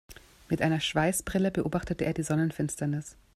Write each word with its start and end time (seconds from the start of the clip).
Mit 0.49 0.63
einer 0.63 0.79
Schweißbrille 0.79 1.51
beobachtete 1.51 2.05
er 2.05 2.13
die 2.15 2.23
Sonnenfinsternis. 2.23 3.17